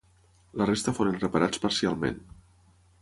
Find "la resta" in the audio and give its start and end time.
0.61-0.93